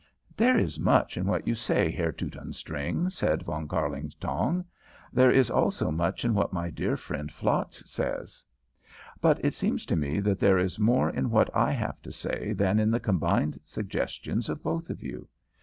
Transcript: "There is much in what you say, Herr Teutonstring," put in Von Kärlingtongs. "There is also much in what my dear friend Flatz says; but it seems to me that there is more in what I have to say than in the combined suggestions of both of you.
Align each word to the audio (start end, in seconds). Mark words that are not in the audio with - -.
"There 0.35 0.57
is 0.57 0.79
much 0.79 1.15
in 1.15 1.27
what 1.27 1.47
you 1.47 1.53
say, 1.53 1.91
Herr 1.91 2.11
Teutonstring," 2.11 3.11
put 3.11 3.21
in 3.21 3.39
Von 3.45 3.67
Kärlingtongs. 3.67 4.65
"There 5.13 5.29
is 5.29 5.51
also 5.51 5.91
much 5.91 6.25
in 6.25 6.33
what 6.33 6.51
my 6.51 6.71
dear 6.71 6.97
friend 6.97 7.31
Flatz 7.31 7.87
says; 7.87 8.43
but 9.21 9.39
it 9.45 9.53
seems 9.53 9.85
to 9.85 9.95
me 9.95 10.19
that 10.19 10.39
there 10.39 10.57
is 10.57 10.79
more 10.79 11.11
in 11.11 11.29
what 11.29 11.55
I 11.55 11.71
have 11.73 12.01
to 12.01 12.11
say 12.11 12.51
than 12.53 12.79
in 12.79 12.89
the 12.89 12.99
combined 12.99 13.59
suggestions 13.63 14.49
of 14.49 14.63
both 14.63 14.89
of 14.89 15.03
you. 15.03 15.27